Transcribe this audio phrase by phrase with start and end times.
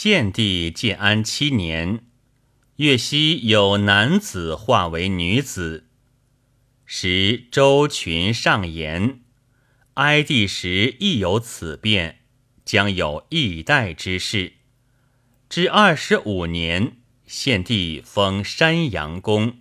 [0.00, 2.04] 献帝建安七年，
[2.76, 5.88] 越西有男子化为女子，
[6.86, 9.22] 时周群上言，
[9.94, 12.20] 哀帝时亦有此变，
[12.64, 14.52] 将有易代之事。
[15.48, 19.56] 至二十五年，献帝封山阳公。